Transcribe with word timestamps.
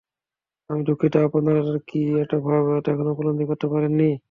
আমি 0.69 0.81
দুঃখিত, 0.87 1.13
আপনারা 1.27 1.59
কি 1.89 1.99
এটার 2.21 2.39
ভয়াবহতা 2.45 2.89
এখনও 2.93 3.13
উপলদ্ধি 3.15 3.43
করতে 3.49 3.67
পারেননি? 3.73 4.09